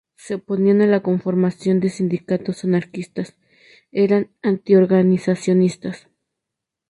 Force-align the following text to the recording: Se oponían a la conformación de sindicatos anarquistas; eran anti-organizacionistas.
Se 0.15 0.33
oponían 0.33 0.81
a 0.81 0.87
la 0.87 1.03
conformación 1.03 1.79
de 1.79 1.89
sindicatos 1.89 2.63
anarquistas; 2.63 3.37
eran 3.91 4.31
anti-organizacionistas. 4.41 6.07